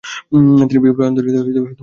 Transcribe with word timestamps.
তিনি 0.59 0.79
বিপ্লবী 0.83 1.07
আন্দোলনে 1.07 1.31
যুক্ত 1.31 1.41
হতে 1.41 1.51
শুরু 1.51 1.65
করেন। 1.65 1.75